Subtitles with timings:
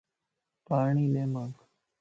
[0.67, 1.55] پاڻي ڏي مانک